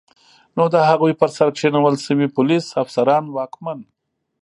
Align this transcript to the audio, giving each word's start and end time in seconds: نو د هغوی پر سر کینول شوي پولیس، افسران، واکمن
نو 0.55 0.63
د 0.73 0.75
هغوی 0.89 1.13
پر 1.19 1.29
سر 1.37 1.49
کینول 1.59 1.95
شوي 2.05 2.27
پولیس، 2.35 2.65
افسران، 2.83 3.23
واکمن 3.35 3.79